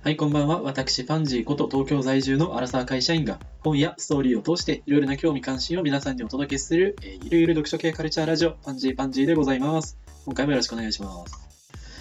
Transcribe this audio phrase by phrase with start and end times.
[0.00, 0.62] はい、こんばんは。
[0.62, 9.98] 私、パンジーこと東京在住のアラサー会社員が本やストーリーを通していろいろな興味関心を皆さんにお届けする、えーゆるゆる読書系カルチャーラジオ、パンジーパンジーでございます。
[10.24, 11.47] 今回もよろしくお願いします。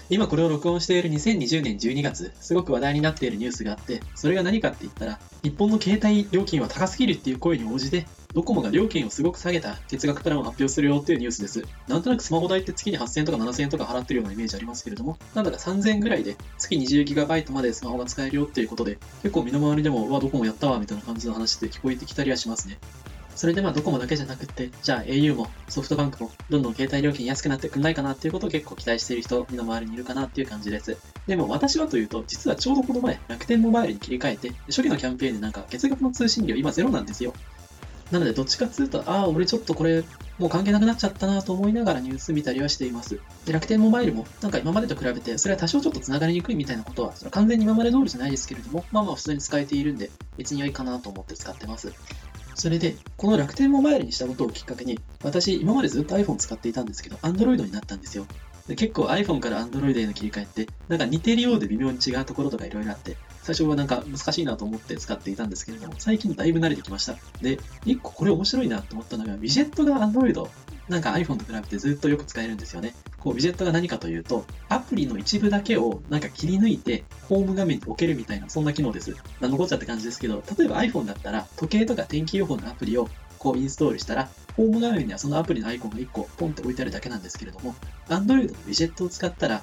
[0.10, 11.66] 今これを録音している2020年12月、すごく話題になっているニュースがあって、それが何かって言ったら、日本の携帯料金は高すぎるっていう声に応じて、ドコモが料金をすごく下げた月額プランを発表するよっていうニュースです。
[11.90, 22.78] なんとなくスマホ代って月に8000円とか7000円とか払ってるようなイメージありますけれども、なんだか3000円ぐらいで月 20GB までスマホが使えるよっていうことで、結構身の回りでも、うわ、ドコモやったわみたいな感じの話で聞こえてきたりはしますね。
[23.38, 30.98] それでまあドコモだけじゃなくって、じゃあ au もソフトバンクもどんどん携帯料金安くなってくんないかなっていうことを結構期待している人、身の回りにいるかなっていう感じです。
[31.28, 37.34] でも私はというと、実はちょうどこの前、楽天モバイルに切り替えて、初期のキャンペーンでなんか月額の通信料今ゼロなんですよ。
[38.12, 40.04] なのでどっちかっつうと、ああ、俺ちょっとこれ
[40.40, 43.20] もう関係なくなっちゃったなと思いながらニュース見たりはしています。
[43.46, 51.92] で楽天モバイルもなんか今までと比べて、それは多少ちょっと繋がりにくいみたいなことは、それは完全に今まで通りじゃないですけれども、まあまあ普通に使えているんで、別に良いかなと思って使ってます。
[52.58, 58.26] それで、この楽天モバイルにしたことをきっかけに、私、今までずっと iPhone 使っていたんですけど、Android になったんですよ。
[58.68, 67.16] で結構 iPhone から Android への切り替えって、なんか似てるようで微妙に違うところとかいろいろあって、最初はなんか難しいなと思って使っていたんですけれども、最近だいぶ慣れてきました。
[67.42, 70.50] で、一個これ面白いなと思ったのが、ウィジェットが Android、
[70.90, 72.96] なんか iPhone と比べてずっとよく使えるんですよね。
[73.20, 79.16] こう、ウィジェットが何かというと、アプリの一部だけをなんか切り抜いて、ホーム画面に置けるみたいな、そんな機能です。
[79.42, 87.76] なんのこっちゃって感じですけど、例えば iPhone だったら、時計とか天気予報のアプリをこうインストールしたら、ホーム画面にはそのアプリのアイコンが1個ポンって置いてあるだけなんですけれども、
[88.08, 89.62] Android のウィジェットを使ったら、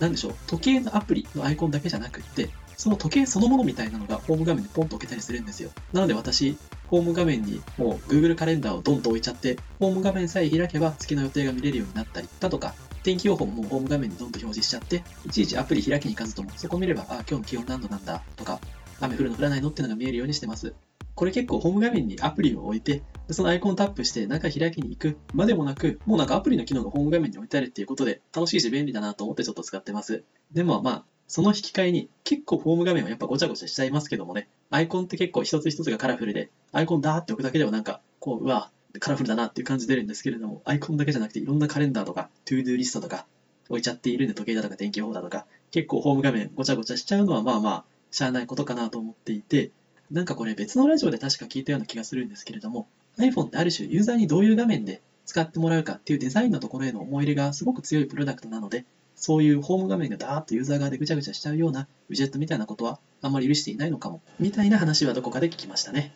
[0.00, 2.48] なんでしょう、時計のアプリのアイコンだけじゃなくって、
[2.82, 5.70] その時計そのものみたいなのがホーム画面にポンと置けたりするんですよ。
[5.92, 6.58] なので私、
[6.88, 12.74] ホーム画面にもう Google カレンダーをドンと置いちゃって、ホーム画面さえ開けば月の予定が見れるようになったりだとか、
[13.04, 18.58] 天気予報ももうホーム画面にドンと表示しちゃって、いちいちアプリ開きに行かずとも、そこ見れば、あ、今日の気温何度なんだとか、
[19.00, 20.74] 雨降るの降らないのっていうのが見えるようにしてます。
[21.14, 30.24] これ結構ホーム画面にアプリを置いて、そのアイコンタップして中開きに行くまでもなく、もうなんかアプリの機能がホーム画面に置いてあるっていうことで楽しいし便利だなと思ってちょっと使ってます。
[30.52, 38.70] でもまあ、その引き換えに結構ホーム画面はやっぱごちゃごちゃしちゃいますけどもね、アイコンって結構一つ一つがカラフルで、アイコンダーって置くだけではなんか、こう、うわ、
[39.00, 43.24] カラフルだなっていう感じ出るんですけれども、アイコンだけじゃなくていろんなカレンダーとか、 to-do リストとか
[43.70, 49.70] 置いちゃっているんで、時計だとか天気予報だとか、結構ホーム画面ごちゃごちゃしちゃうのはまあまあ、しゃあないことかなと思っていて、
[50.10, 58.84] なんかこれ別のラジオで確か聞いたような気がするんですけれども、iPhone ってある種ユーザーにどういう画面で使ってもらうかっていうデザインのところへの思い入れがすごく強いプロダクトなので、
[59.22, 66.12] そういうホーム画面がダーッとユーザー側でぐちゃぐちゃしちゃうようなウィジェットみたいなことはあんまり許していないのかも、みたいな話はどこかで聞きましたね。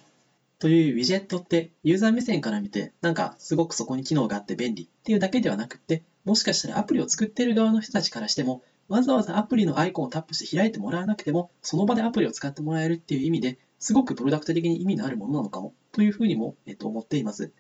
[0.59, 17.53] というウィジェットってユーザー目線から見てなんかすごくそこに機能があって便利っていうだけではなくってもしかしたらアプリを作っている側の人たちからしてもわざわざアプリのアイコンをタップして開いてもらわなくてもその場でアプリを使ってもらえるっていう意味ですごくプロダクト的に意味のあるものなのかもというふうにも、えっと、思っています。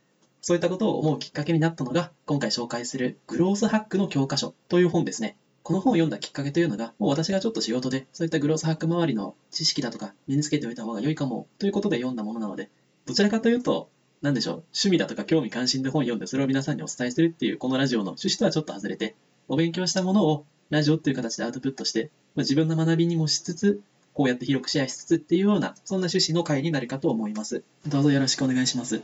[0.46, 5.36] そういったことを思うきっかけになったのが今回紹介するグロースハックの教科書という本ですね。
[5.64, 12.70] この本を読んだきっかけというのが、もう私がちょっと仕事で、そういったグロースハック周りの知識だとか身につけておいた方が良いかもということで読んだものなので、
[13.06, 13.90] どちらかというと、
[14.22, 19.16] なんでしょう、趣味だとか興味関心で本を読んでそれを皆さんにお伝えするっていうこのラジオの趣旨とはちょっと外れて、
[19.48, 23.80] お勉強したものをラジオっていう形でアウトプットして、ま、自分の学びにもしつつ、
[24.14, 27.64] こうやって広くシェアしつつっていうような、そんな趣旨の回になるかと思います。
[27.88, 29.02] どうぞよろしくお願いします。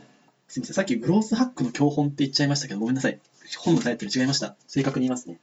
[0.53, 3.19] すみません、さっきグロースハックの教本って言っちゃいましたけど、ごめんなさい。
[3.57, 4.55] 本のタイトル違いました。
[4.67, 5.39] 正確に言いますね。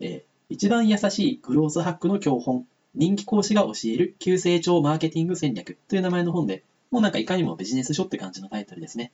[0.00, 2.66] えー一番優しいグロースハックの教本、
[2.96, 9.12] 人気講師が教える急成長マーケティング戦略という名前の本で、もうなんかいかにもビジネス書って感じのタイトルですね。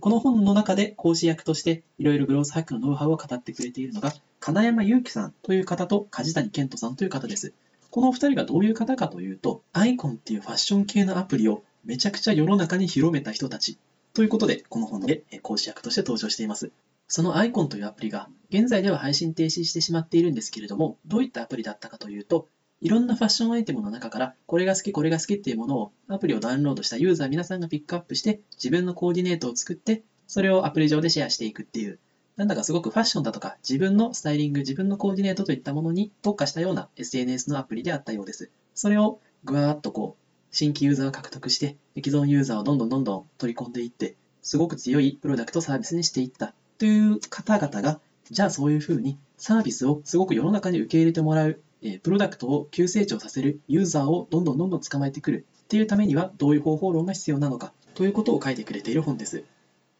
[0.00, 7.52] この本の中で講師役としていろいろグロースハックのノウハウを語ってくれているのが、金山祐樹さんという方と梶谷健人さんという方です。
[7.90, 13.76] このお二人がどういう方かというと、アイコンっていうファッション系のアプリをめちゃくちゃ世の中に広めた人たち
[14.14, 16.72] ということで、この本で講師役として登場しています。
[17.06, 22.48] そのアイコンというアプリが、現在では配信停止してしまっているんですけれども、どういったアプリだったかというと、
[22.80, 31.98] いろんなファッションアイテムの中から、これが好き、これが好きっていうものを、アプリをダウンロードしたユーザー皆さんがピックアップして、自分のコーディネートを作って、それをアプリ上でシェアしていくっていう、
[32.36, 38.50] なんだかすごくファッションだとか、自分のスタイリング、自分のコーディネートといったものに特化したような SNS のアプリであったようです。
[38.74, 48.00] それをぐわーっとこう、新規ユーザーを獲得して、既存ユーザーをどんどんどんどん取り込んでいって、すごく強いプロダクトサービスにしていったという方々が、
[48.30, 59.44] じゃあそういうふうにサービスをすごく世の中に受け入れてもらう、えプロダクトを急成長させるユーザーをどんどんどんどん捕まえてくるっていうためにはどういう方法論が必要なのかということを書いてくれている本です。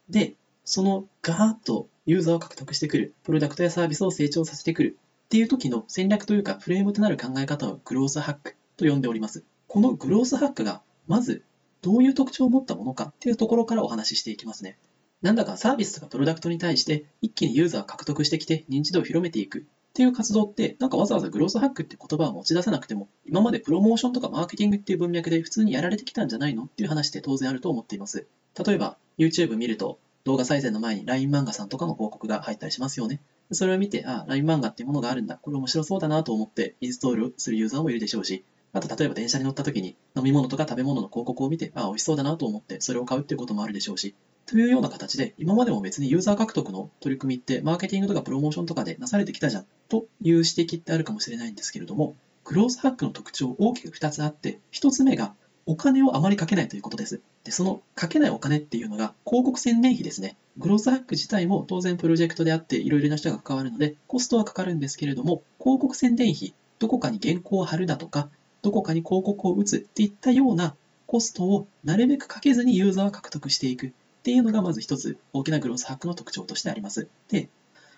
[0.09, 0.35] で、
[0.65, 9.45] そのガーッとユーザーを獲得してくる、プロダクトやサービスを成長させてくるっていう時の戦略というかフレームとなる考え方をグロースハックと呼んでおります。
[9.69, 11.45] このグロースハックが、まず、
[11.83, 14.79] どういう特徴を持ったものかっていうところからお話ししていきますね。
[15.21, 19.63] なんだかサービスとかプロダクトに対して一気にユーザーを獲得してきて認知度を広めていくっ
[19.93, 28.27] ていう活動って、なんかわざわざグロースハックって言葉を持ち出さなくても、今までプロモーションとかマーケティングっていう文脈で普通にやられてきたんじゃないのっていう話って当然あると思っています。
[28.65, 33.21] 例えば、YouTube 見ると動画再生の前に LINE 漫画さんとかの広告が入ったりしますよね。
[33.51, 35.39] それを見て、あ、LINE 漫画っていうものがあるんだ。
[35.43, 44.15] これ面白そうだなと思ってインストールするユーザーもいるでしょうし、あと例えば電車に乗った時に飲み物とか食べ物の広告を見て、ああ、美味しそうだなと思ってそれを買うっていうこともあるでしょうし、
[44.47, 55.35] というような形で、今までも別にユーザー獲得の取り組みって、マーケティングとかプロモーションとかでなされてきたじゃん、という指摘ってあるかもしれないんですけれども、クロースハックの特徴大きく2つあって、1つ目が
[55.67, 57.21] お金をあまりかけないということです。
[57.45, 60.35] で、そのかけないお金っていうのが広告宣伝費ですね。
[60.57, 68.31] グロースハック自体も当然プロジェクトであっていろいろな人が関わるのでコストはかかるんですけれども、広告宣伝費、どこかに原稿を貼るだとか、
[68.63, 70.77] どこかに広告を打つっていったような
[71.07, 73.89] コストをなるべくかけずにユーザーを獲得していく。
[73.89, 73.91] っ
[74.23, 77.09] ていうのがまず一つ大きなグロースハックの特徴としてあります。
[77.29, 77.49] で、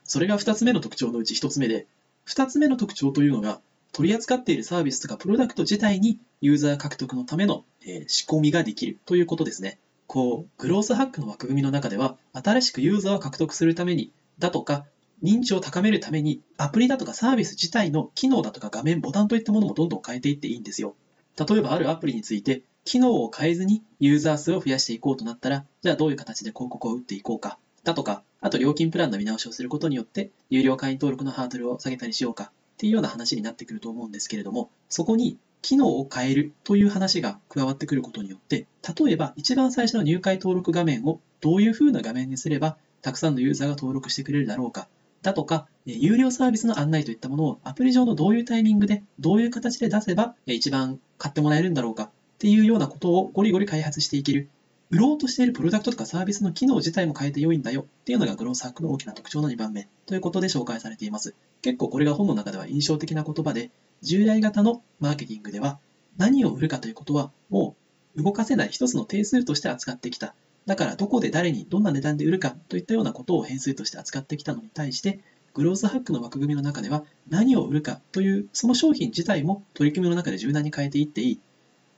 [0.04, 1.86] それが二つ目の特徴のうち一つ目で、
[2.24, 3.60] 二つ目の特徴というのが、
[3.92, 9.78] 取り扱っているサービスとかプロダクト自体にユーザー獲得のための、え、仕込みができるということですね。
[10.06, 14.84] こう、グロースハックの枠組みの中では、新しくユーザーを獲得するために、だとか、
[15.22, 20.94] 認知を高めるために、アプリだとかサービス自体の機能だとか画面、ボタンといったものもどんどん変えていっていいんですよ。
[21.38, 27.58] 例えばあるアプリについて、機能を変えずにユーザー数を増やしていこうとなったら、じゃあどういう形で広告を打っていこうか。
[27.84, 38.66] だとか、あと料金プランの見直しをすることによって、有料会員登録のハードルを下げたりしようかっていうような話になってくると思うんですけれども、そこに機能を変えるという話が加わってくることによって、
[39.04, 44.88] 例えば一番最初の入会登録画面をどういう風な画面にすれば、たくさんのユーザーが登録してくれるだろうか。
[45.22, 54.48] だとか、有料サービスの案内といったものをアプリ上のどういうタイミングで、どういう形で出せば一番買ってもらえるんだろうかっていうようなことをゴリゴリ開発していける。
[54.90, 61.34] 売ろうとしているプロダクトとかサービスの機能自体も変えて良いんだよっていうのがグロースハックの大きな特徴の2番目ということで紹介されています。
[61.62, 63.70] 結構これが本の中では印象的な言葉で、
[64.02, 65.78] 従来型のマーケティングでは
[66.16, 67.76] 何を売るかということはも
[68.16, 70.34] う動かせない一つの定数として扱ってきた。
[70.66, 75.20] だからどこで誰にどんな値段で売るかといったようなことを変数として扱ってきたのに対して、
[75.54, 81.40] グロースハックの枠組みの中では何を売るかというその商品自体も取り組みの中で柔軟に変えていっていい。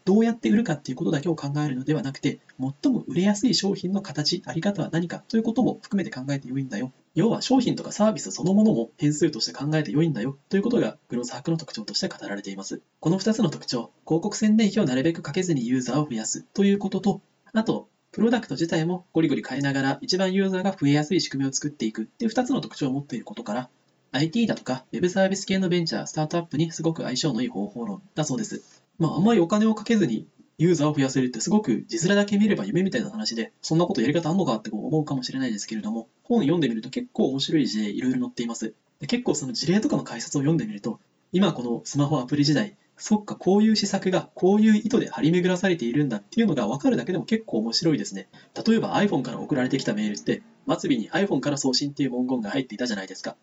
[0.05, 6.93] どうやって売るかっていうことだけを考えるのではなくて、最も売れやすい商品の形、あり方は何かということも含めて考えて良いんだよ。
[7.15, 12.81] 要は商品とかサービスそのものも変数として考えて良いんだよということがグロースハックの特徴として語られています。
[13.00, 17.20] この2つの特徴、広告宣伝費をなるべくかけずにユーザーを増やすということと、
[17.53, 23.70] あと、プロダクト自体もゴリゴリ変えながら一番ユーザーが増えやすい仕組みを作っていくっていう2つの特徴を持っていることから、
[24.11, 28.61] IT だとか Web サービス系のベンチャー、スタートアップにすごく相性のいい方法論だそうです。
[28.99, 30.26] まあ、あんまりお金をかけずに
[30.59, 38.75] ユーザーを増やせるってすごく字面だけ見れば夢みたいな話で、そんなことやり方あんのかって思うかもしれないですけれども、本読んでみると結構面白い事例いろいろ載っています。
[39.00, 41.00] で結構その事例とかの解説を読んでみると、
[41.32, 48.29] 今このスマホアプリ時代、そっか、こういう施策がこういう意図で張り巡らされているんだっていうのが分かるだけでも結構面白いですね。
[48.67, 50.43] 例えば iPhone から送られてきたメールって、
[50.79, 53.37] 末尾に iPhone から送信っていう文言が入っていたじゃないですか。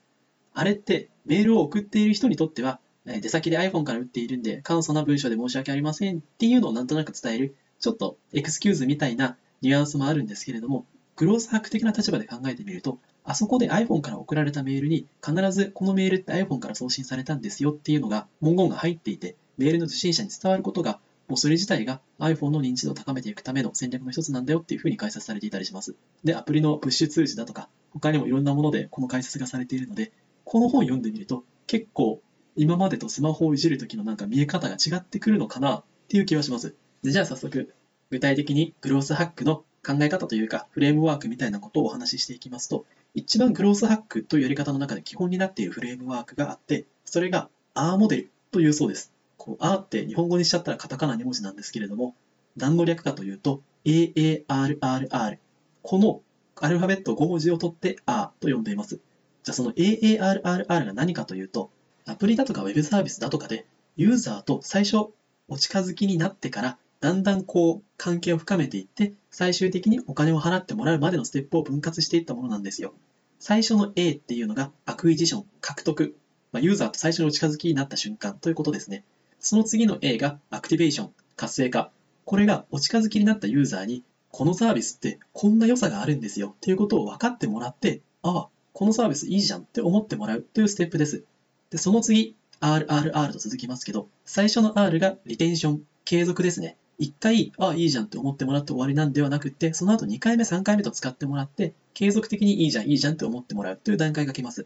[0.53, 25.95] あれってメールを送っている人にとっては出先で iPhone から打っているんで、簡素な文章で申し訳ありませんっていうのをなんとなく伝える、ちょっとエクスキューズみたいなニュアンスもあるんですけれども、グロースハック的な立場で考えてみると、あそこで iPhone から送られたメールに必ずこのメールって iPhone から送信されたんですよっていうのが文言が入っていて、メールの受信者に伝わることが、もうそれ自体が iPhone の認知度を高めていくための戦略の一つなんだよっていうふうに解説されていたりします。
[26.23, 30.11] で、アプリのプッシュ通知だとか、他にもいろんなものでこの解説がされているので、
[30.43, 32.23] この本読んでみると結構
[32.55, 36.73] 今までとスマホをいじるときのなんか見え方が違ってくるのかなっていう気はします。
[37.03, 37.75] でじゃあ早速、
[38.09, 49.11] 具体的にグロースハックの考え方というか、フレームワークみたいなことをお話ししていきますと、一番グロースハックというやり方の中で基本になっているフレームワークがあって、それが R モデルというそうです。
[49.37, 52.15] こう R って日本語にしちゃったらカタカナ2文字なんですけれども、
[52.55, 55.37] 何の略かというと AARRR。
[55.81, 56.21] この
[56.61, 58.99] アルファベット5文字を取って R と呼んでいます。
[59.43, 61.71] じゃあその AARRR が何かというと、
[62.05, 63.65] アプリだとか Web サービスだとかで、
[63.97, 65.07] ユーザーと最初
[65.47, 72.93] お近づきになってから、だんだんこう関係を深めていって、最終的にお金を払ってもらうまでのステップを分割していったものなんですよ。
[73.39, 76.15] 最初の A っていうのが acquisition、獲得。
[76.51, 79.05] まあ、ユーザーと最初の近づきになった瞬間ということですね。
[79.39, 81.91] その次の A がアクティベーション、活性化。
[82.25, 91.23] これがお近づきになったユーザーに、このサービスってこんな良さがあるんですよっていうことを分かってもらって、ああ、このサービスいいじゃんって思ってもらうというステップです。
[91.69, 96.75] で、その次、RRR と続きますけど、最初の R がリテンション、継続ですね。
[96.99, 104.65] 1回、あ、いいじゃんって思ってもらって終わりなんではなくて、その後2回目、3回目と使ってもらって、継続的にいいじゃん、いいじゃんって思ってもらうという段階が来ます。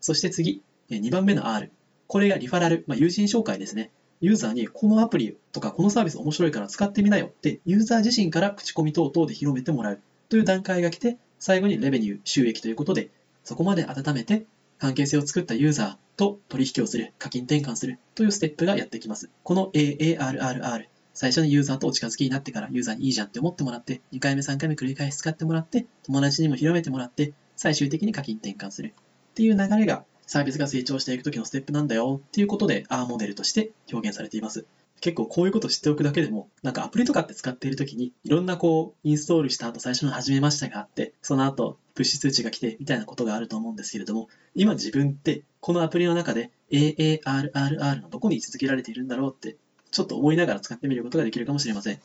[0.00, 1.70] そして次、2番目の R。
[2.06, 3.90] これがリファラル、まあ、友人紹介ですね。
[4.20, 13.10] ユーザーにこのアプリとかこのサービス面白いから使ってみなよってユーザー自身から口コミ等々で広めてもらうという段階が来て最後にレベニュー収益ということで
[13.44, 14.44] そこまで温めて
[14.78, 20.86] 関係性を作ったユーザーと取引をする課金転換するというステップがやってきますこの AARRR
[21.20, 28.94] 最初にユーザーとお近づきになってからユーザーにいいじゃんって思ってもらって2回目3回目繰り返し使ってもらって友達にも広めてもらって最終的に課金転換する
[29.30, 34.64] っていう流れがサービスが成長していく時のステップなんだよっていうことで R モデルとして表現されています。
[35.00, 49.56] 結構こういうこと知っておくだけでも、なんかアプリとかって使っている時に、いろんなこう、インストールした後最初の始めましたがあって、その後、プッシュ通知が来てみたいなことがあると思うんですけれども、今自分ってこのアプリの中で AARRR のどこに位置づけられているんだろうって、
[49.90, 52.00] ちょっと思いながら使ってみることができるかもしれません。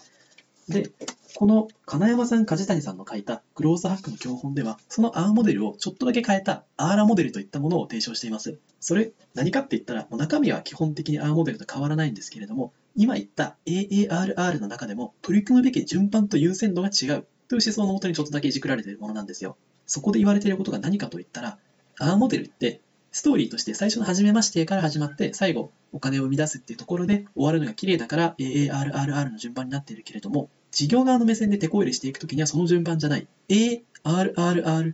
[0.70, 0.92] で、
[1.36, 8.60] この金山さん、梶谷さんの書いたグロースハックの教本では、その R モデルをちょっとだけ変えた R モデルといったものを提唱しています。
[8.80, 19.58] それ、何かって言ったら、もう中身は基本的に R モデルと変わらないんですけれども、今言った AARR の中でも取り組むべき順番と優先度が違うという思想のもとにちょっとだけいじくられているものなんですよ。
[19.88, 21.58] そこで言われていることが何かと言ったら、
[22.00, 22.82] R モデルって
[23.14, 34.94] ストーリーとして最初の初めましてから始まって最後お金を生み出すっていうところで終わるのが綺麗だから AARRR の順番になっているけれども事業側の目線で手こ入れしていくときにはその順番じゃない ARRRA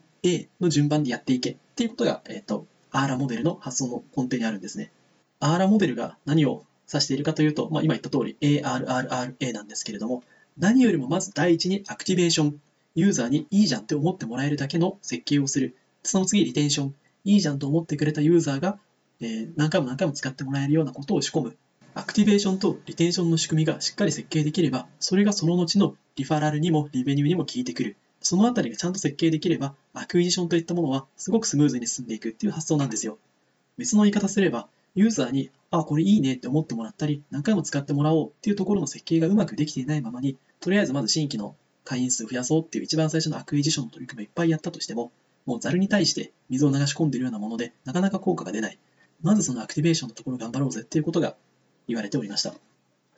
[0.61, 4.91] の順番でやっていけっていうことが、えっ、ー、と、ARA モデルの発想の根底にあるんですね。
[5.39, 10.23] ARA モデルが何を指しているかというと、まあ、今言った通り ARRRA なんですけれども、
[10.57, 12.59] 何よりもまず第一に activation、
[12.95, 15.77] ユーザーにいいじゃんって思ってもらえるだけの設計をする。
[16.03, 16.95] その次、 retention、
[17.29, 18.79] いいじゃんと思ってくれたユーザーが、
[19.21, 21.57] えー、何回も何回も使ってもらえるようなことを仕込む。
[21.93, 27.97] activation と retention の仕組みがしっかり設計できれば、それがその後の referral にも revenue にも効いてくる。
[28.21, 33.17] そのあたりがちゃんと設計できれば、 acquisition といったものはすごくスムーズに進んでいくっていう発想なんですよ。
[33.77, 45.11] 別の言い方すれば、ユーザーに、あ、これいいねって思ってもらったり、何回も使ってもらおうっていうところの設計がうまくできていないままに、とりあえずまず新規の会員数増やそうっていう一番最初のアクイジションの取り組みをいっぱいやったとしても、
[45.45, 48.79] もうザルに対して水を流し込んでいるようなもので、なかなか効果が出ない。
[49.21, 51.35] まずそのアクティベーションのところ頑張ろうぜっていうことが
[51.87, 52.53] 言われておりました。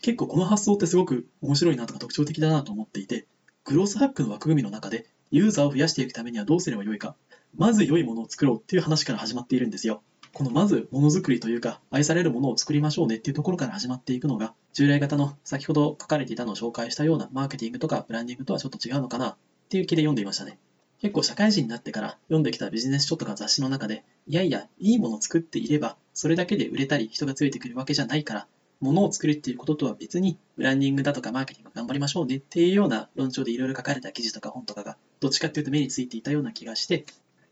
[0.01, 3.25] 結構この発想ってすごく面白いなとか特徴的だなと思っていて、
[3.66, 7.16] グロースハックの枠組みの中でユーザーを増やしていくためにはどうすればよいか、
[7.56, 10.01] まず良いものを作ろうっていう話から始まっているんですよ。
[10.34, 19.36] このまずものづくりというか愛されるものを作りましょうねっていうところから始まっていくのが従来型の先ほど書かれていたのを紹介したようなマーケティングとかブランディングとはちょっと違うのかなっ
[19.70, 20.58] ていう気で読んでいましたね。
[21.01, 28.48] 結構社会人になってから読んできたビジネス書とか雑誌の中でいやいやいいものを作っていればそれだけで売れたり人がついてくるわけじゃないから
[28.81, 37.05] ものを作るっていうこととは別に、ブランディングだとかマーケティング頑張りましょうねっていうような論調でいろいろ書かれた記事とか本とかが、どっちかっていうと目についていたような気がして、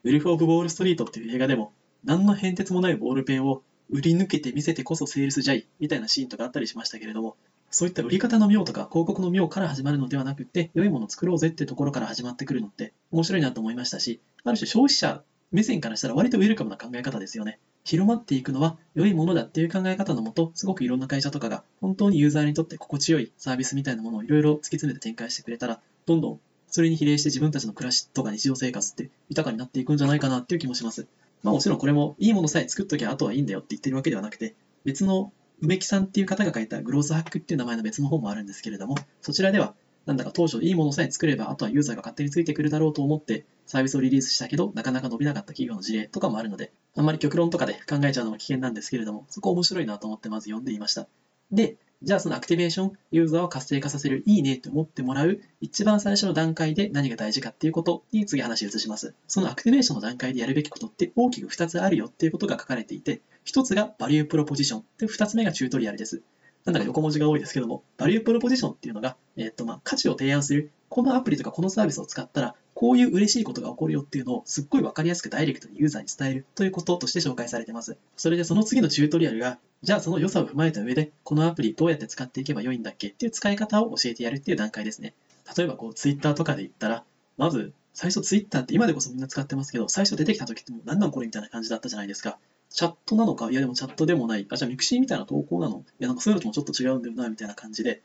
[0.03, 1.71] ウルフ・オブ・ウォール・ストリートっていう映画でも、
[2.03, 7.37] 何の変哲もないボールペンを売り抜けて見せてこそセールスじゃいみたいなシーンとかあったりしましたけれども、
[7.71, 15.21] そういった売り方の妙とか広告の妙から始まるのではなくて、良いものを作ろうぜってところから始まってくるのって面白いなと思いましたし、ある種消費者
[15.51, 17.59] 目線からしたら割とウェルカムな考え方ですよね。
[17.83, 31.07] 広まっていくのは良いものだっていう考え方のもと、すごくいろんな会社とかが本当にユーザーにとって心地よいサービスみたいなものをいろいろ突き詰めて展開してくれたら、どんどんそれに比例して自分たちの暮らしとか日常生活って豊かになっていくんじゃないかなっていう気もします。
[31.41, 39.73] まあもちろんこれもいいものさえ作っときゃあとはいいんだよって言ってるわけではなくて、別の梅木さんっていう方が書いたグロースハックっていう名前の別の本もあるんですけれども、そちらでは
[40.05, 51.07] なんだか当初いいものさえ作ればあとはユーザーが勝手についてくるだろうと思ってサービスをリリースしたけどなかなか伸びなかった企業の事例とかもあるのであんまり極論とかで考えちゃうのも危険なんですけれども、そこ面白いなと思ってまず読んでいました。
[51.51, 59.15] で、じゃあそのアクティベーション、ユーザーを活性化させる、いいねって思ってもらう、一番最初の段階で何が大事かっていうことに次話を移します。
[59.27, 66.21] そのアクティベーションの段階でやるべきことって大きく2つあるよっていうことが書かれていて、1つがバリュープロポジション、で2つ目がチュートリアルです。
[66.63, 77.97] なんだか横文字が多いですけども、バリュープロポジションっていうのが、えー、っとまあ価値を提案する、このアプリとかこのサービスを使ったらこういう嬉しいことが起こるよっていうのをすっごいわかりやすくダイレクトにユーザーに伝えるということとして紹介されてます。
[78.15, 85.13] それでその次のチュートリアルが、じゃあその良さを踏まえた上で、このアプリどうやって使っていけばよいんだっけっていう使い方を教えてやるっていう段階ですね。
[85.57, 87.03] 例えばこう Twitter とかで言ったら、
[87.35, 92.37] まず最初 Twitter って今でこそみんな使ってますけど、最初出てきた時ってもう何なんこれみたいな感じだったじゃないですか。
[92.69, 94.47] チャットなのかいやでもチャットでもない。
[94.49, 95.83] あ、じゃあミクシーみたいな投稿なの？
[95.99, 98.01] いやなんかそういうのともちょっと違うんだよな、みたいな感じで、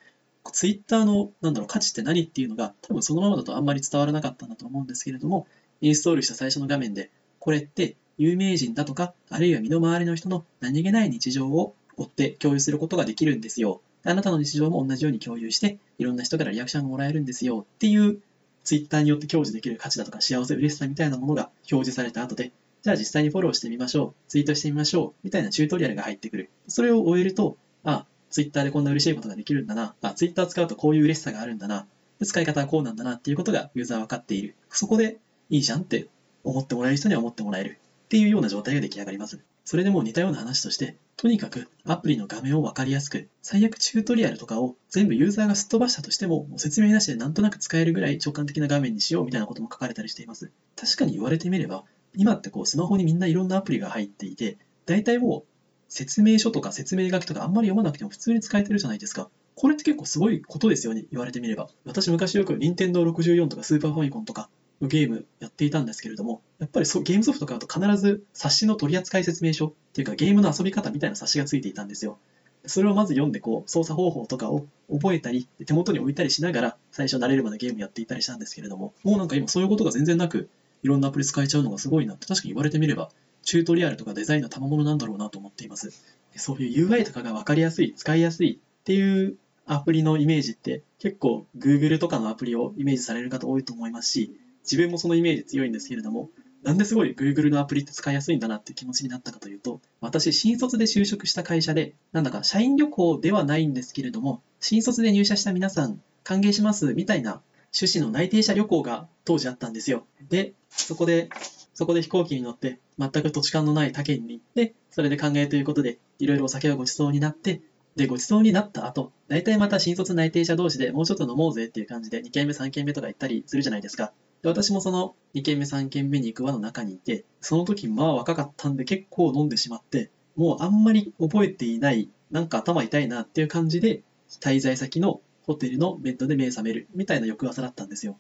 [0.53, 5.47] ツイッターのなんだろう価値って何っていうのが多分そのままだとあんまり伝わらなかったんだと思うんですけれども、
[5.81, 13.81] インストールした最初の画面で、これって有名人だとか、あるいは身の回りの人の何気ない日常を追って共有することができるんですよ。
[14.05, 18.19] あなたの日常も同じように共有して、いろんな人からリアクションがもらえるんですよっていう
[18.65, 26.51] ツイッターによって享受できる価値だとか幸せ、嬉しさみたいなものが表示された後で、じゃあ実際にフォローしてみましょう、ツイートしてみましょう、みたいなチュートリアルが入ってくる。
[26.69, 31.87] それを終えると、あ、ツイッターでこんな嬉しいことができるんだな、あ、ツイッター使うとこういう嬉しさがあるんだな、
[32.21, 34.57] 使い方はこうなんだなっていうことがユーザーは分かっている。
[34.71, 35.19] そこで
[35.51, 36.09] いいじゃんって
[36.43, 39.39] 思ってもらえる人には思ってもらえるっていうような状態が出来上がります。
[39.65, 50.51] それでも似たような話として、とにかくアプリの画面を分かりやすく、最悪チュートリアルとかを全部ユーザーがすっ飛ばしたとしても、もう説明なしでなんとなく使えるぐらい直感的な画面にしようみたいなことも書かれたりしています。
[50.75, 51.85] 確かに言われてみれば、
[52.17, 55.54] 今ってこうスマホにみんないろんなアプリが入っていて、大体もう
[55.89, 59.29] 説明書とか説明書きとかあんまり読まなくても普通に使えてるじゃないですか。
[59.55, 61.69] これって結構すごいことですよね、言われてみれば。
[61.85, 64.49] 私昔よく Nintendo 64とかスーパーファミコンとか
[64.81, 72.19] のゲームやっていたんですけれども、やっぱりそゲームソフト買うと必ず冊子の取扱説明書っていうかゲームの遊び方みたいな冊子がついていたんですよ。
[72.67, 80.49] それをまず読んでこう操作方法とかを覚えたり手元に置いたりしながら最初慣れるまでゲームやっていたりしたんですけれどももうなんか今そういうことが全然なく
[80.83, 83.11] いろんなアプリ使えちゃうのがすごいなって確かに言われてみれば
[83.45, 85.93] チュートリアルとかデザインの賜物なんだろうなと思っています
[86.37, 89.37] そういう UI とかが分かりやすい使いやすいっていう
[89.67, 96.31] アプリのイメージって結構 Google とかのアプリをイメージされる方多いと思いますし自分もそのイメージ強いんですけれども、
[96.63, 107.43] なんですごい Google のアプリって使いやすいんだなって気持ちになったかというと、私、新卒で就職した会社で、なんだか社員旅行ではないんですけれども、新卒で入社した皆さん、歓迎しますみたいな
[107.79, 110.07] 趣旨の内定者旅行が当時あったんですよ。
[110.31, 111.29] で、そこで、
[111.75, 117.61] そこで飛行機に乗って、全く土地勘のない他県に行って、それで歓迎ということで、いろいろお酒をご馳走になって、
[117.97, 124.13] で、ご馳走になった後、大体また新卒内定者同士でもうちょっと飲もうぜっていう感じで2軒目3軒目とか行ったりするじゃないですか。
[124.43, 134.03] で、私もその2軒目3軒目に行く輪の中にいて、その時まあ若かったんで結構飲んでしまって、もうあんまり覚えていない、なんか頭痛いなっていう感じで、
[134.41, 138.17] 滞在先のホテルのベッドで目覚めるみたいな翌朝だったんですよ。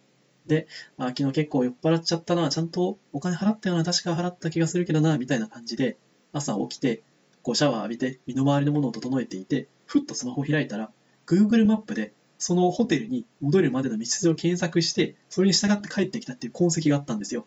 [0.47, 0.67] で、
[0.99, 5.97] あ昨日結構酔っ払っちゃったな、ちゃんとお金払ったよな、確か払った気がするけどな、みたいな感じで、
[6.33, 7.03] 朝起きて、
[7.43, 10.91] こうシャワー浴びて、身の回りのものを整えていて、ふっとスマホを開いたら、
[11.27, 17.47] Google マップでそのホテルに戻るまでの道筋を検索して、それに従って帰ってきたっていう痕跡があったんですよ。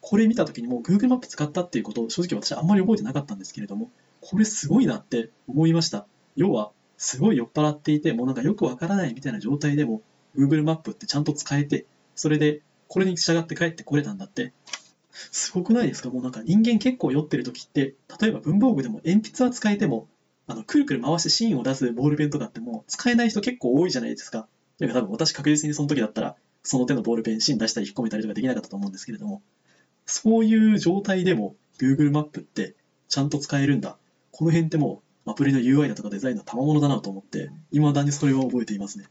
[0.00, 6.06] これ見た時にもう Google マップ使ったっていうことを正直私あんまり覚えてなかったんですけれども、これすごいなって思いました。
[6.34, 10.02] 要は、すごい酔っ払っていて、もうなんかよくわからないみたいな状態でも、
[10.36, 14.52] Google マップってちゃんと使えて、それでこれに従って帰ってこれたんだって、
[15.30, 16.10] すごくないですか？
[16.10, 20.08] もうなんか人間結構酔ってる時って、例えば文房具でも鉛筆は使えても、
[20.46, 24.46] あの、くるくる回して芯を出すボールペンとかってもう使えない人結構多いじゃないですか。
[24.78, 29.42] だから多分私確実にその時だったら、その手のボールペン芯出したり引っ込めたりとかできなかったと思うんですけれども、
[30.06, 32.74] そういう状態でも Google マップって
[33.08, 33.96] ちゃんと使えるんだ。
[34.30, 39.04] この辺ってもうアプリの UI だとかデザインの賜物だなと思って、未だにそれを覚えていますね。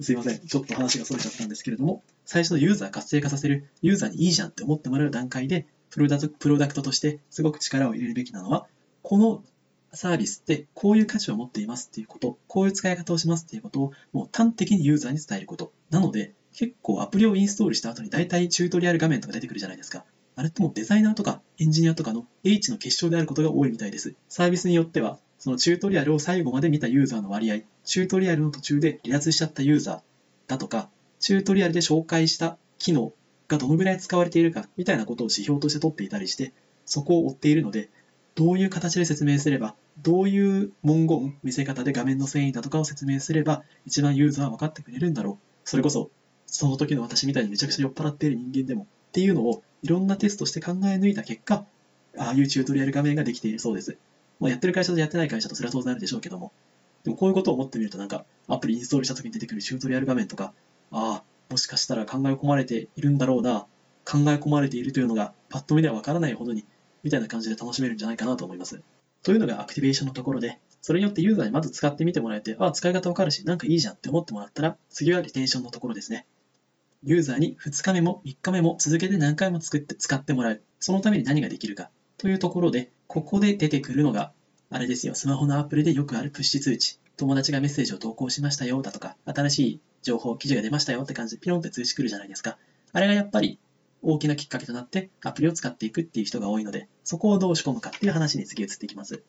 [0.00, 0.38] すいません。
[0.38, 6.18] ちょっと話が逸れちゃったんですけれども、最初のユーザー活性化させる、ユーザーにいいじゃんって思ってもらう段階で、プロダ
[6.68, 8.66] クトとしてすごく力を入れるべきなのは、
[9.02, 9.44] この
[9.92, 15.72] サービスってこういう価値を持っていますっていうこと、こういう使い方をしますっていうことをもう端的にユーザーに伝えること。
[15.90, 20.04] なので、結構アプリをインストールした後に大体チュートリアル画面とか出てくるじゃないですか。
[20.36, 24.16] あれってもうデザイナーとかエンジニアとかの H の結晶であることが多いみたいです。
[24.28, 30.00] サービスによっては、そのチュートリアルを最後まで見たユーザーの割合、チュートリアルの途中で離脱しちゃったユーザー
[30.46, 30.88] だとか、
[31.20, 33.12] チュートリアルで紹介した機能
[33.46, 36.54] がどのぐらい使われているかみたいなことを指標として取っていたりして、
[36.86, 37.90] そこを追っているので、
[38.34, 45.68] どういう形で説明すれば、どういう文言、見せ方で画面の遷移だとかを説明すれば、一番ユーザーは分かってくれるんだろう。
[45.68, 46.10] それこそ、
[46.46, 51.66] その時の私みたいにめちゃくちゃ酔っ払っている人間でも、っていうのをいろんなテストして考え抜いた結果、
[52.16, 53.98] ああいうチュートリアル画面ができているそうです。
[54.40, 56.52] まあ、やってる会社とやってない会社とそれは当然あるでしょうけども、
[57.04, 60.52] でもこういうことを思ってみるとなんか、アプリインストールした時に出てくるチュートリアル画面とか、
[60.90, 63.66] ああ、もしかしたら考え込まれているんだろうな、
[64.04, 66.64] 考え込まれているというのがパッと見ではわからないほどに
[67.02, 68.82] みたいな感じで楽しめるんじゃないかなと思います。
[69.22, 76.26] というのがアクティベーションのところで、それによってユーザーにまず使ってみてもらえて、ああ、使い方わかるし、なんかいいじゃんって思ってもらったら、次はリテンションのところですね。
[77.02, 80.62] ユーザーに2日目も3日目も続けて何回も作って使ってもらう。
[80.80, 84.32] そのために何ができるかというところで、ここで出てくるのが、
[84.70, 86.98] あれですよ、スマホのアプリでよくあるプッシュ通知。
[87.16, 92.58] 友達がメッセージを投稿しましたよだとか、新しい情報、記事が出ましたよって感じでピロンって通知来るじゃないですか。
[92.92, 93.58] あれがやっぱり
[94.02, 99.22] 大きなきっかけとなってアプリを使っていくっていう人が多いので、そこをどう仕込むかっていう話に次移っていきます。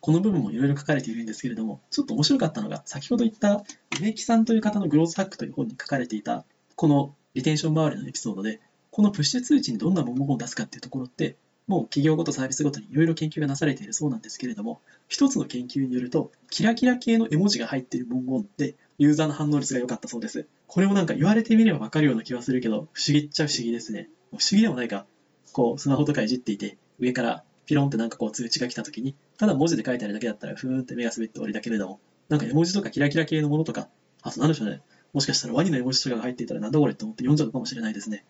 [0.00, 3.64] この部分もいろいろ書かれているんですけれども、ちょっと面白かったのが、先ほど言った
[4.00, 6.44] 梅木さんという方のグロースハックという本に書かれていた、
[6.76, 11.36] このリテンション周りのエピソードで、このプッシュ通知にどんな文言を出すかっていうところって、
[11.68, 20.46] もう企業ごとサービスごとにいろいろ研究がなされているそうなんですけれども、一つの研究によると、キラキラ系の絵文字が入っている文言ってユーザーの反応率が良かったそうです。
[20.66, 24.08] これもなんか言われてみればわかるような気はするけど、不思議っちゃ不思議ですね。
[24.30, 25.06] 不思議でもないか。
[25.52, 33.88] こう、スマホとかいじっていて、上からピロンってなんかこう通知が来た時に、ただ文字で書いてあるだけだったら、ふーんって目が滑って終わりだけれども、なんか絵文字とかキラキラ系のものとか、
[34.22, 34.80] あとなんでしょうね。
[35.12, 38.24] もしかしたらワニの絵文字とかが入っていたらなんだこれって思って読んじゃうかもしれないですね。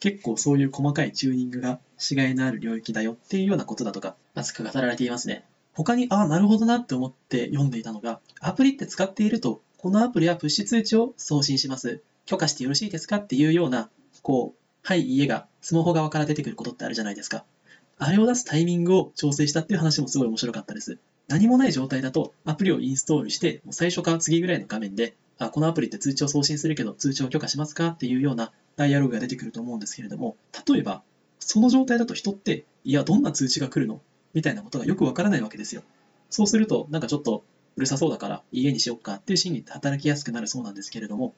[0.00, 5.44] 結構そういう細かいチューニングがしがいのある領域だよっていうようなことだとか、熱く語られていますね。
[5.72, 12.02] 他に、ああ、なるほどなって思って読んでいたのが、アプリって使っていると、このアプリはプッシュ通知を送信します。
[12.26, 13.88] 許可してよろしいですかっていうような、
[14.22, 17.44] こう、はい、家がスマホ側から出てくることってあるじゃないですか。
[17.98, 20.98] あれを出すタイミングを調整したっていう話もすごい面白かったです。
[21.28, 31.02] 何もない状態だとアプリをインストールして、最初から次ぐらいの画面で、あ、このアプリって通知を送信するけど通知を許可しますかっていうようなダイアログが出てくると思うんですけれども、例えば、
[31.38, 34.00] その状態だと人って、いや、どんな通知が来るの？
[34.32, 35.82] みたいなことがよくわからないわけですよ。
[36.30, 37.44] そうすると、なんかちょっと
[37.76, 41.34] うるさそうだから家にしよっかっていう心理って働きやすくなるそうなんですけれども、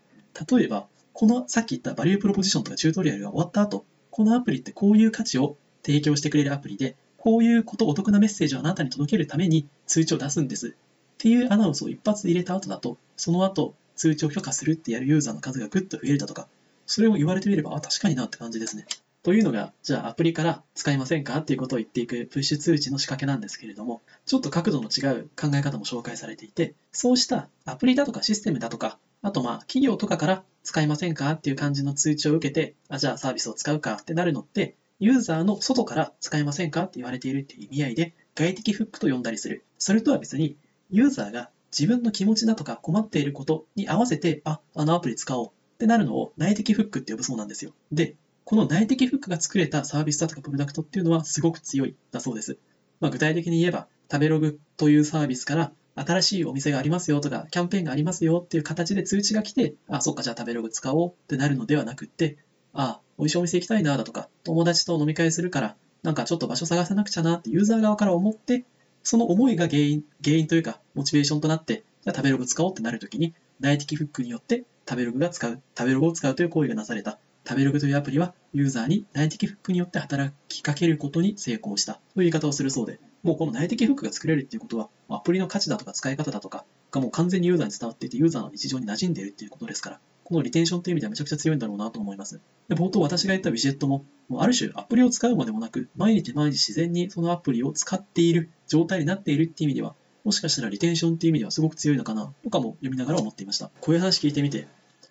[0.48, 10.70] 例えば、このさっき言ったバリュープロポジションとかチュートリアルが終わった後、このアプリってこういう価値を提供してくれるアプリで、こういうことお得なメッセージをあなたに届けるために通知を出すんですっ
[11.18, 16.48] ていうアナウンスを一発入れた後だと、その後通知を許可するってやるユーザーの数がぐっと増えるだとか、
[16.92, 18.84] それを言われてみれば、あ、確かになって感じですね。
[19.22, 21.38] というのが、じゃあアプリから使いませんか？
[21.38, 31.30] っていうことを言っていくプッシュ通知の仕掛けなんですけれども、ちょっと角度の違う考え方も紹介されていて、そうしたアプリだとかシステムだとか、あとまあ企業とかから使いませんか？
[31.30, 33.94] っていう感じの通知を受けて、あ、じゃあサービスを使うか？
[33.94, 36.82] ってなるのって、ユーザーの外から使えませんか？
[36.82, 39.64] って言われているっていう意味合いで、外的フックと呼んだりする。
[39.78, 40.58] それとは別に、
[40.90, 45.50] ユーザーが自分の気持ちだとか困っていることに合わせて、あ、あのアプリ使おう。
[45.82, 47.72] ってなるのを内的フックって呼ぶそうなんですよ。
[47.90, 48.14] で、
[48.44, 52.56] この内的フックが作れたサービスだとかプロダクトっていうのはすごく強いだそうです。
[53.00, 62.36] まあ、具体的に言えば、食べログというサービスから新しいお店がありますよとか、キャンペーンがありますよっていう形で通知が来て、あ、そっか、じゃあ食べログ使おうってなるのではなくって、
[62.72, 68.64] あ、美味しいお店行きたいなだとか、友達と飲み会するから、なんかちょっと場所探さなくちゃなってユーザー側から思って、
[69.02, 77.18] その思いが原因、原因というか、モチベーションとなって、じゃあ食べログ使おうってなるときに、内的フックによって食べログが使う、食べログを使うという行為がなされた。
[77.46, 92.40] 食べログというアプリはユーザーに内的フックによって働きかけることに成功したという言い方をするそうで、もうこの内的フックが作れるっていうことは、アプリの価値だとか使い方だとかがもう完全にユーザーに伝わっていて、ユーザーの日常に馴染んでいるっていうことですから、このリテンションという意味ではめちゃくちゃ強いんだろうなと思います。
[92.68, 103.70] で冒頭私が言ったウィジェットも、もうある種アプリを使うまでもなく、毎日毎日自然にそのアプリを使っている状態になっているっていう意味では、もしかしたらリテンションっていう意味ではすごく強いのかなとかも読みながら思っていました。
[103.80, 104.68] こういう話聞いてみて、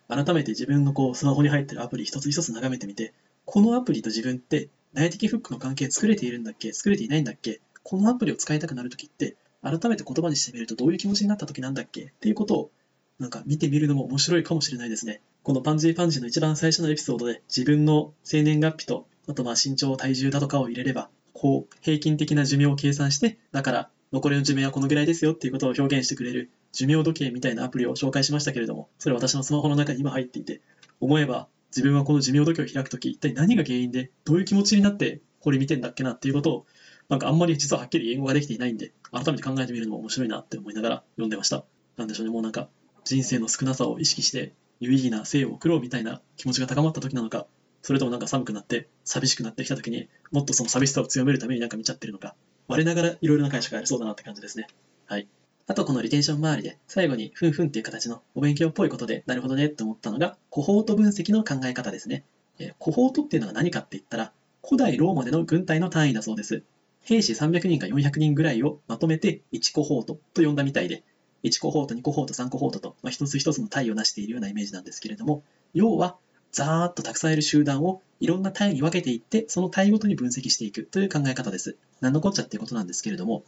[0.08, 3.13] 改めて自分のこうスマホに入ってるアプリ一つ一つ眺めてみて、
[3.45, 6.74] このアプリと自分って内的フックの関係作れているんだっけ？
[6.74, 7.62] 作れていないんだっけ？
[7.84, 12.02] このアプリを使いたくなるときって、改めて言葉にしてみるとどういう気持ちになったときなんだっけ？
[12.02, 12.71] っていうことを、
[13.19, 15.21] なんか見てみるのも面白いかもしれないですね。
[15.43, 30.62] このパンジーパンジーの一番最初のエピソードで自分の生年月日と、あとまあ身長、体重だとかを入れれば、こう、平均的な寿命を計算して、だから残りの寿命はこのぐらいですよっていうことを表現してくれる寿命時計みたいなアプリを紹介しましたけれども、それは私のスマホの中に今入っていて、
[31.00, 36.65] 思えば自分はこの寿命時計を開くとき、一体何が原因で、どういう気持ちになってこれ見てんだっけなっていうことを、
[37.08, 41.63] なんかあんまり実ははっきり英語ができていないんで、改めて考えてみるのも面白いなって思いながら読んでました。
[41.97, 42.69] なんでしょうね、もうなんか
[43.04, 47.47] 人生の少なさを意識して有意義な生を送ろうみたいな気持ちが高まった時なのか、
[47.82, 52.36] それともなんか寒くなって寂しくなってきた時にもっとその寂しさを強めるためになんか見ちゃってるのか、
[52.71, 54.67] 我ながらいろいろな解釈がありそうだなって感じですね。
[55.05, 55.27] はい。
[55.67, 62.23] あとこのリテンション周りで最後にふんふんっていう形のお勉強っぽいことでなるほどねって思ったのがコホート分析の考え方ですね。
[62.60, 66.63] えコホートっていうのは何かって言ったら古代ローマでの軍隊の単位だそうです。
[67.03, 71.03] 兵士300人か400人ぐらいをまとめて1コホートと呼んだみたいで、
[71.43, 76.17] 1コホート、2コホート、3コホートと、まあ、一つ一つの単位を成しているようなイメージなんですけれども、要は
[76.52, 81.78] ざーっとたくさんいる集団をいろんな単位に分けていって、その単位ごとに分析していくという考え方です。
[82.02, 83.44] 何のこっちゃっていうことなんですけれども、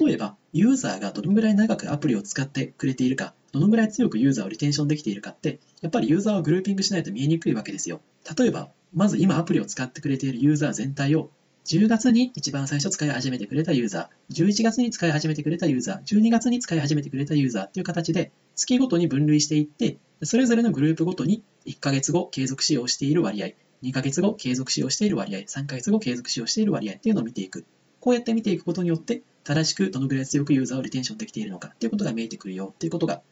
[0.00, 8.00] 例えば、ユーザーがどのぐらい長くアプリを使ってくれているか、どのぐらい強くユーザーをリテンションできているかって、やっぱりユーザーをグルーピングしないと見えにくいわけですよ。
[8.36, 11.30] 例えば、まず今アプリを使ってくれているユーザー全体を、
[11.66, 23.48] 10月に一番最初使い始めてくれたユーザー、11月に使い始めてくれたユーザー、12月に使い始めてくれたユーザーっていう形で、月ごとに分類していって、それぞれのグループごとに1ヶ月後継続使用している割合、
[23.82, 27.64] 2ヶ月後継続使用している割合、3ヶ月後継続使用している割合っていうのを見ていく。
[28.00, 33.22] こうやって見ていくことによって、正しくどのぐらい強くユーザーをリテンションできているのかっていうことが見えてくるよっていうことが、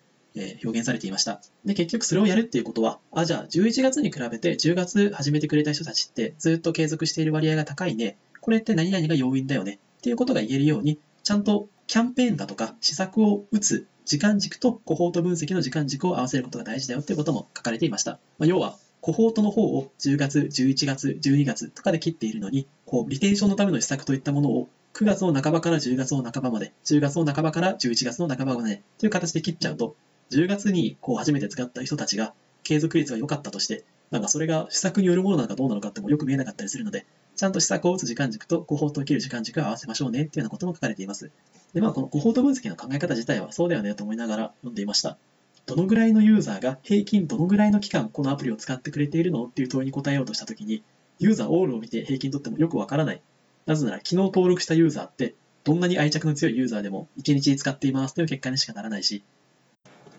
[0.63, 1.41] 表現されていました。
[1.65, 8.19] で、結局それをやるっていうことは、あ、じゃあ11月に比べて10月始めてくれた人たちってずっと継続している割合が高いね。
[8.41, 18.13] これって何々が要因だよねっていうことが言えるように、ちゃんとキャンペーンだとか施策を打つ時間軸とコホート分析の時間軸を合わせることが大事だよっていうことも書かれていました。
[18.39, 29.95] まあ、要は、コホートの方を10月、11月、12月とかで切っているのに、こう、リテンションのための施策といったものを9月の半ばから10月の半ばまで、10月の半ばから11月の半ばまでという形で切っちゃうと、
[30.31, 41.31] 10月にこう初めて使った人たちが継続率が良かったとして、なんかそれが施策によるものなのかどうなのかってもよく見えなかったりするので、ちゃんと施策を打つ時間軸とコホートを切る時間軸を合わせましょうねっていうようなことも書かれています。
[41.75, 45.19] で、まあこのコホート分析の考え方自体はそうだよねと思いながら読んでいました。
[45.67, 50.83] どのぐらいのユーザーが平均どのぐらいの期間このアプリを使ってくれているのっていう問いに答えようとしたときに、
[51.19, 53.21] ユーザーオールを見て平均取ってもよくわからない。
[53.67, 59.25] なぜなら昨日登録したユーザーってどんなに愛着の強いユーザーでも1日使っていますという結果にしかならないし、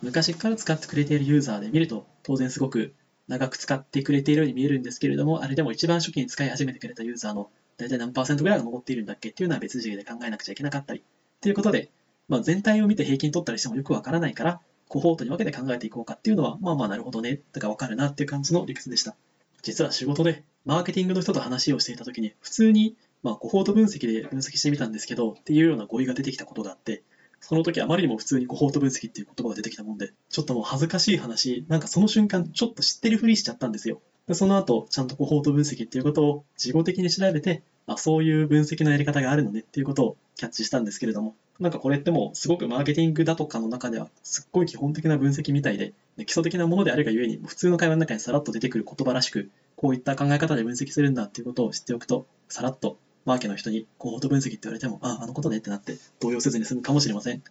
[0.02, 2.94] 昔から使ってくれているユーザーで見ると当然すごく
[3.28, 11.04] 長く使ってくれているように見えるんですけれども、あれでも一番初期に使い始めてくれたユーザーの大体何パーセントぐらいが残っているんだっけっていうのは別次元で考えなくちゃいけなかったり。
[11.42, 11.90] ということで、
[12.28, 19.16] まあ、全体を見て平均取ったりしてもよくわからないから、コホートに分けて考えていこうかっていうのは、まあまあなるほどね、とかわかるなっていう感じの理屈でした。
[19.62, 27.04] 実は仕事でマーケティングの人と話をしていたときに、普通に、まあ、コホート分析で分析してみたんですけど、っていうような語彙が出てきたことがあって、
[27.40, 34.02] その時あまりにも普通にコホート分析っていう言葉が出てきたもんで、ちょっともう恥ずかしい話、なんかその瞬間ちょっと知ってるふりしちゃったんですよ。
[34.28, 45.94] でその後、ちゃんとコホート分析っていうことを事後的に調べて、あ、そういう分析のやり方があるのねっていうことをキャッチしたんですけれども、なんかこれってもうすごくマーケティングだとかの中ではすっごい基本的な分析みたいで、
[46.26, 52.98] 基礎的なものであるがゆえに普通の会話の中にさらっと出てくる言葉らしく、こういった考え方で分析するんだっていうことを知っておくと、さらっと
[53.28, 57.44] マーケの人にコート分析って言われても、あ、あのことねってなって動揺せずに済むかもしれません。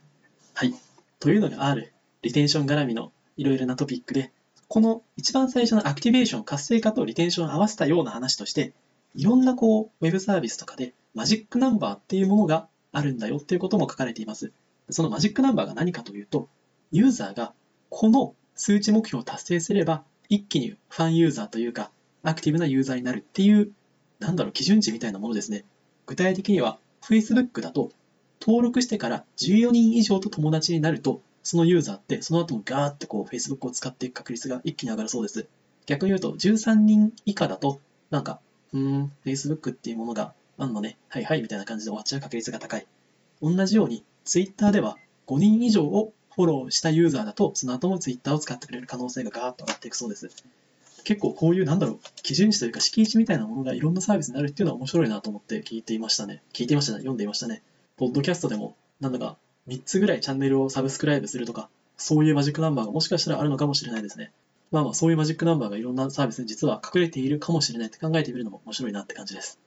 [0.54, 0.74] はい。
[1.20, 4.32] というのが R、リテンション絡みのいろいろなトピックで、
[4.68, 8.72] この一番最初のアクティベーション、活性化とリテンションを合わせたような話として、
[9.14, 14.52] いろんなこう、ウェブサービスとかでマジックナンバーっていうものがあるんだよっていうことも書かれています。
[14.88, 16.48] そのマジックナンバーが何かというと、
[16.90, 17.52] ユーザーが
[17.90, 21.90] この数値目標を達成すれば、一気にファンユーザーというか、
[22.22, 23.70] アクティブなユーザーになるっていう、
[24.18, 25.64] なんだろう、基準値みたいなものですね。
[26.06, 27.90] 具体的には、Facebook だと
[28.40, 35.46] 登録してから14人以上と友達になると、そのユーザーってその後もガーってこう Facebook を使っていく確率が一気に上がるそうです。
[35.86, 38.40] 逆に言うと13人以下だと、なんか、
[38.72, 42.86] うーん、Facebook っていうものがあんのね、はいはいみたいな感じで終わっちゃう確率が高い。
[43.42, 50.30] 同じように Twitter では5人以上をフォローしたユーザーだと、その後も Twitter を使ってくれる可能性がガーッと上がっていくそうです。
[51.06, 56.42] 結構こういうなんだろう、基準値というか敷地みたいなものがいろんなサービスになるっていうのは面白いなと思って聞いていましたね。
[56.52, 56.98] 聞いていましたね。
[56.98, 57.62] 読んでいましたね。
[57.96, 59.36] ポッドキャストでも、なんだか
[59.68, 64.32] 3つぐらいチャンネルをサブスクライブするとか、そういうマジックナンバーがもしかしたらあるのかもしれないですね。
[64.72, 69.60] まあまあ、そういうマジックナンバーがいろんなサービスに実は隠れているかもしれないって考えてみるのも面白いなって感じです。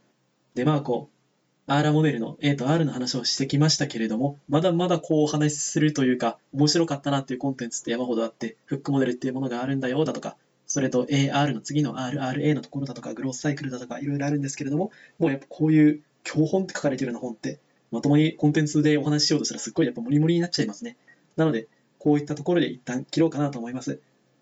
[0.55, 10.35] で、まあこう、アーラモデルの A と R の話をしてきましたけれども、まだまだこうお話しするというか、面白かったなっていうコンテンツって山ほどあって、フックモデルっていうものがあるんだよだとか、
[10.69, 17.59] それと AR の次の RRA のところだとか、グロースサイクルだとか、いろいろあるんですけれども、もうやっぱこういう教本って書かれてるような本って、
[17.91, 20.95] まともにコンテンツでお話ししようとしたらすっごいやっぱモリモリになっちゃいますね。
[21.37, 23.99] なので、こういったところで一旦切ろうかなと思います。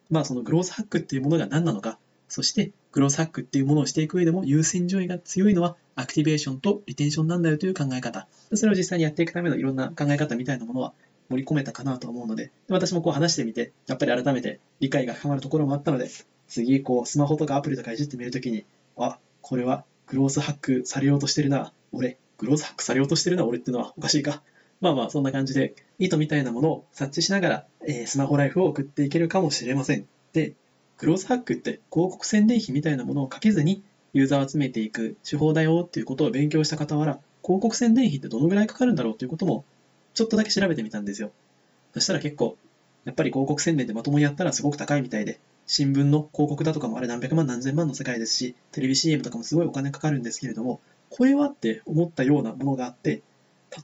[0.09, 8.27] まあそのグロースハックっていうものが何なのか、そしてグロースハックっていうものをしていく上でも優先順位が強いのはアクティベーションとリテンションなんだよという考え方。
[8.53, 10.93] それを実際にやっていくためのいろんな考え方みたいなものは
[11.29, 16.09] 盛り込めたかなと思うので、私もこう話してみて、やっぱり改めて理解が深まるところもあったので、
[16.47, 18.65] 次こうスマホとかアプリとかいじってみるときに、
[18.97, 24.41] あ、これはグロースハックされようとしてるな、俺グロースハックされようとしてるな、俺ってのはおかしいか。
[24.79, 30.05] まあまあ、そんな感じで、意図みたいなものを察知しながら、えー、スマホライフを送っていけるかもしれません。
[30.33, 30.53] で、
[30.99, 39.65] グロースハックって広告宣伝費みたいなものをかけずに、ユーザーを集めていく手法だよっていうことを勉強した傍ら、広告宣伝費ってどのぐらいかかるんだろうということも、
[40.17, 41.31] ちょっとだけ調べてみたんですよ。
[41.93, 42.57] そしたら結構、
[43.05, 53.21] やっぱり広告宣伝でまともにやったらすごく高いみたいで、新聞の広告だとかもあれ何百万何千万の世界ですし、テレビ CM とかもすごいお金かかるんですけれども、これはって思ったようなものがあって、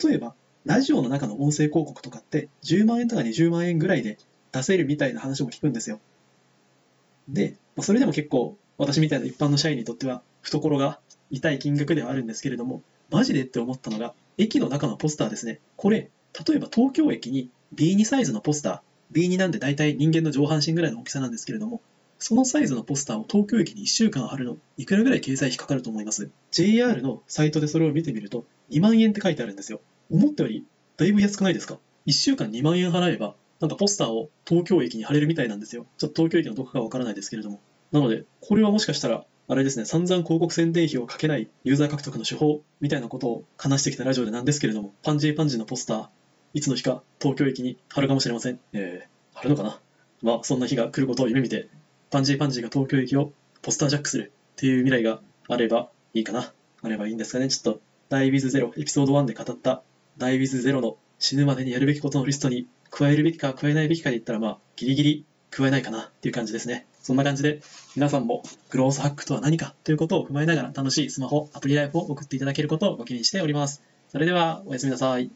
[0.03, 0.33] 例えば、
[0.65, 4.17] ラジオの中の音声広告とかって10万円とか20万円ぐらいで
[4.51, 5.99] 出せるみたいな話も聞くんですよ。
[7.29, 15.59] で、それでも結構私みたいな一般の社員にとっては懐が痛い金額ではあるんですけれども、マジでって思ったのが、駅の中のポスターですね。
[15.75, 16.09] これ、
[16.47, 21.81] 例えば東京駅に B2 サイズのポスター、B2 なんで大体人間の上半身ぐらいの大きさなんですけれども、
[22.19, 29.81] そのサイズのポスターを東京駅に1週間貼るの、いくらぐらい掲載費かかると思います ?JR のサイトでそれを見てみると、2万円って書いてあるんですよ。
[30.09, 30.65] 思ったより、
[30.97, 35.85] だいぶ安くないですか ?1 週間2万円払えば、なんかポスターを東京駅に貼れるみたいなんですよ。
[35.97, 37.59] ちょっと東京駅のどこかわからないですけれども。
[37.91, 46.07] なので、これはもしかしたらあれですね、散々広告宣伝費をかけないユーザー獲得の手法みたいなことを話してきたラジオでなんですけれども、パンジーパンジーのポスター、
[46.53, 48.59] いつの日か東京駅に貼るかもしれません。
[48.73, 49.79] えー、貼るのかな？
[50.21, 51.67] まあ、そんな日が来ることを夢見て、
[52.11, 56.53] パンジーパンジーが東京駅をポスタージャックするっていう未来があればいいかな。
[56.81, 57.49] あればいいんですかね？
[57.49, 59.81] ちょっと、ダイビズゼロ、エピソード1で語った
[60.17, 66.85] ダイビズゼロの死ぬまでにやるべきことのリストに加えるべきか加えないべきかで言ったら、まあ、ギリギリ加えないかなっていう感じですね。
[67.01, 67.61] そんな感じで、
[67.95, 73.81] 皆さんもグロースハックとは何かということを踏まえながら楽しいスマホ、アプリライフを送っていただけることをご記念しております。
[74.09, 75.31] それでは、おやすみなさい。